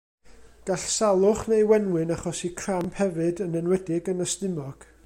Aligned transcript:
Gall 0.69 0.85
salwch 0.93 1.43
neu 1.51 1.63
wenwyn 1.73 2.15
achosi 2.17 2.51
cramp 2.63 2.99
hefyd, 3.03 3.45
yn 3.47 3.61
enwedig 3.63 4.13
yn 4.17 4.27
y 4.29 4.31
stumog. 4.35 4.93